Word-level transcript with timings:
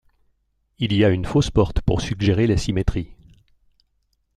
Il 0.79 0.93
y 0.93 1.05
a 1.05 1.09
une 1.09 1.25
fausse 1.25 1.51
porte 1.51 1.81
pour 1.81 2.01
suggérer 2.01 2.47
la 2.47 2.57
symétrie. 2.57 3.13